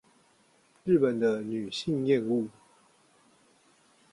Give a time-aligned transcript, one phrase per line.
[0.83, 2.47] 日本的女性嫌惡